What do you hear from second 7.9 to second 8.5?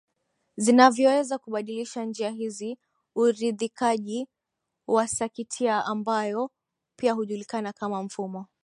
mfumo